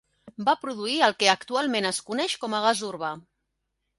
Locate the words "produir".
0.61-0.95